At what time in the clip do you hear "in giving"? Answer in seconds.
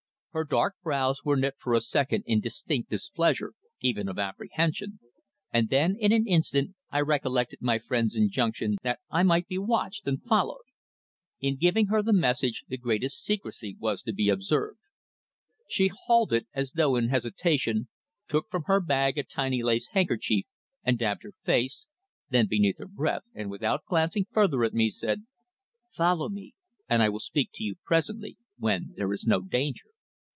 11.41-11.87